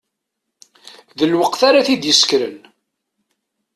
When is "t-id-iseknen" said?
1.87-2.55